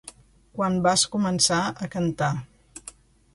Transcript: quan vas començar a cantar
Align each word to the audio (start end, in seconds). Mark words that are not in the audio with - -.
quan 0.53 0.79
vas 0.87 1.03
començar 1.17 1.59
a 1.87 1.91
cantar 1.97 2.31